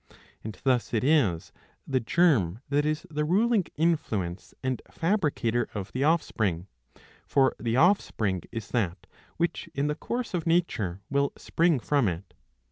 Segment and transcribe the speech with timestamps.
[0.43, 1.51] And thus it is
[1.85, 6.65] the germ that is the ruling influence and fabricator of the offspring;
[7.27, 9.05] for the offspring is that
[9.37, 12.33] which in the course of nature will spring from it.